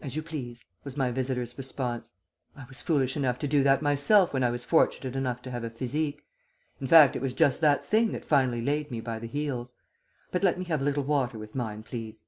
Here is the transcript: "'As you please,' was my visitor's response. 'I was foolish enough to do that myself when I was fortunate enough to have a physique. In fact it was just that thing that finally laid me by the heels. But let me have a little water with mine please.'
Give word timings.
"'As 0.00 0.16
you 0.16 0.24
please,' 0.24 0.64
was 0.82 0.96
my 0.96 1.12
visitor's 1.12 1.56
response. 1.56 2.10
'I 2.56 2.64
was 2.66 2.82
foolish 2.82 3.16
enough 3.16 3.38
to 3.38 3.46
do 3.46 3.62
that 3.62 3.80
myself 3.80 4.34
when 4.34 4.42
I 4.42 4.50
was 4.50 4.64
fortunate 4.64 5.14
enough 5.14 5.40
to 5.42 5.52
have 5.52 5.62
a 5.62 5.70
physique. 5.70 6.24
In 6.80 6.88
fact 6.88 7.14
it 7.14 7.22
was 7.22 7.32
just 7.32 7.60
that 7.60 7.84
thing 7.84 8.10
that 8.10 8.24
finally 8.24 8.60
laid 8.60 8.90
me 8.90 9.00
by 9.00 9.20
the 9.20 9.28
heels. 9.28 9.76
But 10.32 10.42
let 10.42 10.58
me 10.58 10.64
have 10.64 10.80
a 10.80 10.84
little 10.84 11.04
water 11.04 11.38
with 11.38 11.54
mine 11.54 11.84
please.' 11.84 12.24